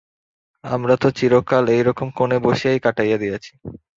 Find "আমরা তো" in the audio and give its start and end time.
0.63-1.07